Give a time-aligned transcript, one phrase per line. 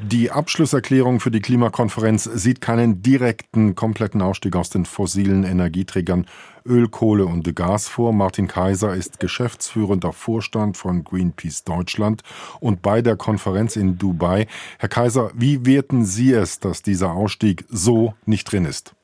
[0.00, 6.26] Die Abschlusserklärung für die Klimakonferenz sieht keinen direkten, kompletten Ausstieg aus den fossilen Energieträgern
[6.64, 8.14] Öl, Kohle und Gas vor.
[8.14, 12.22] Martin Kaiser ist geschäftsführender Vorstand von Greenpeace Deutschland
[12.58, 14.46] und bei der Konferenz in Dubai.
[14.78, 18.94] Herr Kaiser, wie werten Sie es, dass dieser Ausstieg so nicht drin ist?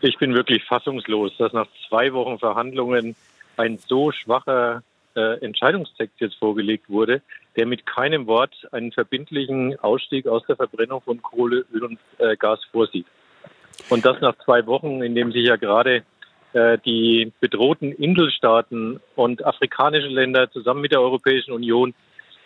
[0.00, 3.14] Ich bin wirklich fassungslos, dass nach zwei Wochen Verhandlungen
[3.58, 4.82] ein so schwacher
[5.16, 7.22] äh, Entscheidungstext jetzt vorgelegt wurde,
[7.56, 12.36] der mit keinem Wort einen verbindlichen Ausstieg aus der Verbrennung von Kohle, Öl und äh,
[12.36, 13.06] Gas vorsieht.
[13.90, 16.02] Und das nach zwei Wochen, in dem sich ja gerade
[16.52, 21.94] äh, die bedrohten Inselstaaten und afrikanische Länder zusammen mit der Europäischen Union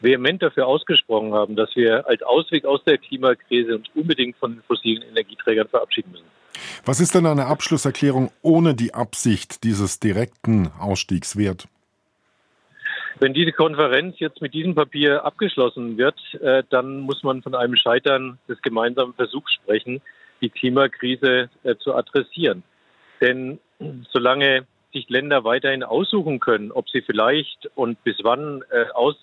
[0.00, 4.62] vehement dafür ausgesprochen haben, dass wir als Ausweg aus der Klimakrise uns unbedingt von den
[4.62, 6.26] fossilen Energieträgern verabschieden müssen.
[6.84, 11.68] Was ist denn eine Abschlusserklärung ohne die Absicht dieses direkten Ausstiegs wert?
[13.22, 17.76] Wenn diese Konferenz jetzt mit diesem Papier abgeschlossen wird, äh, dann muss man von einem
[17.76, 20.00] Scheitern des gemeinsamen Versuchs sprechen,
[20.40, 22.64] die Klimakrise äh, zu adressieren.
[23.20, 23.60] Denn
[24.10, 29.14] solange sich Länder weiterhin aussuchen können, ob sie vielleicht und bis wann äh, aus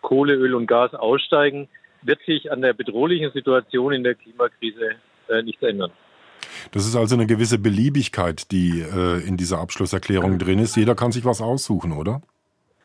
[0.00, 1.68] Kohle, Öl und Gas aussteigen,
[2.02, 4.96] wird sich an der bedrohlichen Situation in der Klimakrise
[5.44, 5.92] nichts ändern.
[6.72, 8.84] Das ist also eine gewisse Beliebigkeit, die
[9.26, 10.76] in dieser Abschlusserklärung drin ist.
[10.76, 12.22] Jeder kann sich was aussuchen, oder?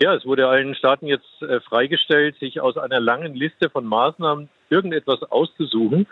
[0.01, 4.49] Ja, es wurde allen Staaten jetzt äh, freigestellt, sich aus einer langen Liste von Maßnahmen
[4.71, 6.07] irgendetwas auszusuchen.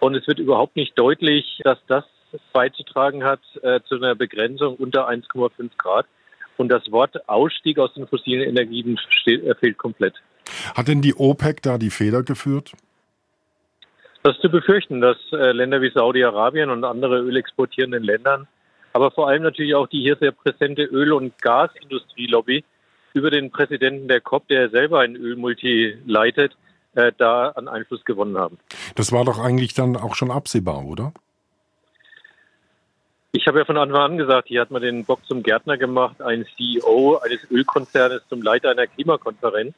[0.00, 2.02] Und es wird überhaupt nicht deutlich, dass das
[2.52, 6.06] beizutragen hat äh, zu einer Begrenzung unter 1,5 Grad.
[6.56, 10.14] Und das Wort Ausstieg aus den fossilen Energien steht, äh, fehlt komplett.
[10.74, 12.72] Hat denn die OPEC da die Feder geführt?
[14.24, 18.48] Das ist zu befürchten, dass äh, Länder wie Saudi-Arabien und andere ölexportierenden Ländern,
[18.92, 22.64] aber vor allem natürlich auch die hier sehr präsente Öl- und Gasindustrielobby
[23.14, 26.56] über den Präsidenten der COP, der selber ein Ölmulti leitet,
[26.94, 28.58] äh, da an Einfluss gewonnen haben.
[28.94, 31.12] Das war doch eigentlich dann auch schon absehbar, oder?
[33.32, 36.20] Ich habe ja von Anfang an gesagt, hier hat man den Bock zum Gärtner gemacht,
[36.20, 39.74] ein CEO eines Ölkonzernes zum Leiter einer Klimakonferenz.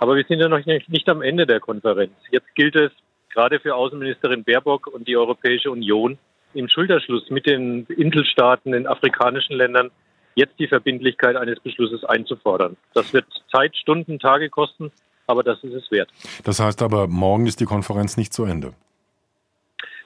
[0.00, 2.12] Aber wir sind ja noch nicht, nicht am Ende der Konferenz.
[2.30, 2.90] Jetzt gilt es,
[3.32, 6.18] gerade für Außenministerin Baerbock und die Europäische Union,
[6.54, 9.90] im Schulterschluss mit den Inselstaaten, den afrikanischen Ländern,
[10.34, 12.76] jetzt die Verbindlichkeit eines Beschlusses einzufordern.
[12.94, 14.90] Das wird Zeit, Stunden, Tage kosten,
[15.26, 16.10] aber das ist es wert.
[16.44, 18.74] Das heißt aber, morgen ist die Konferenz nicht zu Ende.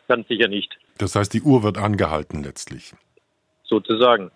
[0.08, 0.78] Ganz sicher nicht.
[0.98, 2.94] Das heißt, die Uhr wird angehalten letztlich.
[3.64, 4.30] Sozusagen.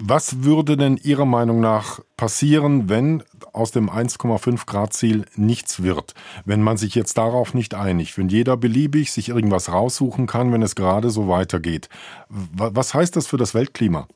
[0.00, 6.14] Was würde denn Ihrer Meinung nach passieren, wenn aus dem 1,5 Grad Ziel nichts wird?
[6.44, 10.62] Wenn man sich jetzt darauf nicht einigt, wenn jeder beliebig sich irgendwas raussuchen kann, wenn
[10.62, 11.88] es gerade so weitergeht.
[12.28, 14.06] Was heißt das für das Weltklima?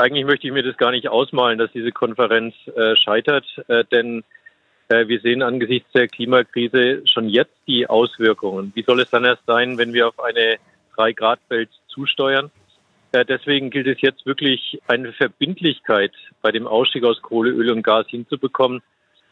[0.00, 4.24] Eigentlich möchte ich mir das gar nicht ausmalen, dass diese Konferenz äh, scheitert, äh, denn
[4.88, 8.72] äh, wir sehen angesichts der Klimakrise schon jetzt die Auswirkungen.
[8.74, 10.56] Wie soll es dann erst sein, wenn wir auf eine
[10.96, 12.50] 3-Grad-Welt zusteuern?
[13.12, 17.82] Äh, deswegen gilt es jetzt wirklich, eine Verbindlichkeit bei dem Ausstieg aus Kohle, Öl und
[17.82, 18.80] Gas hinzubekommen.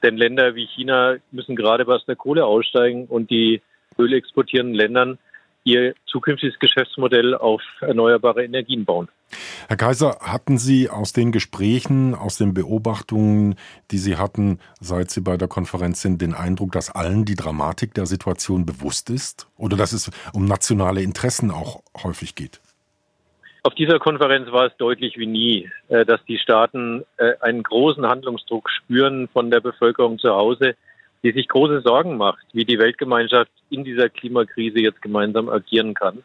[0.03, 3.63] Denn Länder wie China müssen gerade was der Kohle aussteigen und die
[3.99, 5.19] ölexportierenden Ländern
[5.65, 9.09] ihr zukünftiges Geschäftsmodell auf erneuerbare Energien bauen.
[9.71, 13.55] Herr Kaiser, hatten Sie aus den Gesprächen, aus den Beobachtungen,
[13.91, 17.93] die Sie hatten, seit Sie bei der Konferenz sind, den Eindruck, dass allen die Dramatik
[17.93, 22.63] der Situation bewusst ist oder dass es um nationale Interessen auch häufig geht?
[23.63, 28.07] Auf dieser Konferenz war es deutlich wie nie, äh, dass die Staaten äh, einen großen
[28.07, 30.77] Handlungsdruck spüren von der Bevölkerung zu Hause,
[31.23, 36.25] die sich große Sorgen macht, wie die Weltgemeinschaft in dieser Klimakrise jetzt gemeinsam agieren kann.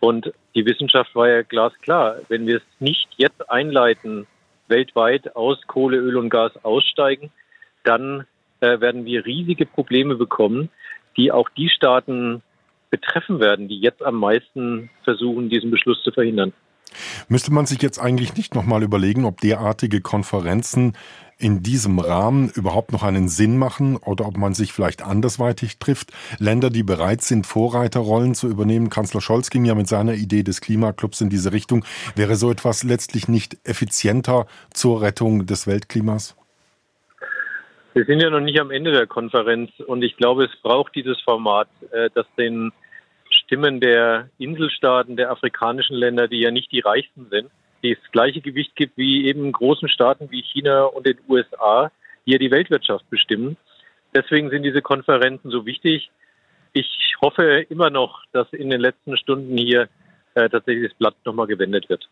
[0.00, 2.16] Und die Wissenschaft war ja glasklar.
[2.28, 4.26] Wenn wir es nicht jetzt einleiten,
[4.68, 7.30] weltweit aus Kohle, Öl und Gas aussteigen,
[7.84, 8.26] dann
[8.60, 10.68] äh, werden wir riesige Probleme bekommen,
[11.16, 12.42] die auch die Staaten
[12.90, 16.52] betreffen werden, die jetzt am meisten versuchen, diesen Beschluss zu verhindern.
[17.28, 20.96] Müsste man sich jetzt eigentlich nicht nochmal überlegen, ob derartige Konferenzen
[21.38, 26.10] in diesem Rahmen überhaupt noch einen Sinn machen oder ob man sich vielleicht andersweitig trifft.
[26.38, 28.90] Länder, die bereit sind, Vorreiterrollen zu übernehmen.
[28.90, 31.84] Kanzler Scholz ging ja mit seiner Idee des Klimaclubs in diese Richtung.
[32.16, 36.36] Wäre so etwas letztlich nicht effizienter zur Rettung des Weltklimas?
[37.94, 41.20] Wir sind ja noch nicht am Ende der Konferenz und ich glaube, es braucht dieses
[41.20, 42.72] Format, äh, das den
[43.30, 47.50] Stimmen der Inselstaaten, der afrikanischen Länder, die ja nicht die reichsten sind,
[47.82, 51.90] das gleiche Gewicht gibt wie eben großen Staaten wie China und den USA,
[52.26, 53.56] die ja die Weltwirtschaft bestimmen.
[54.14, 56.10] Deswegen sind diese Konferenzen so wichtig.
[56.72, 59.88] Ich hoffe immer noch, dass in den letzten Stunden hier
[60.34, 62.08] äh, tatsächlich das Blatt nochmal gewendet wird.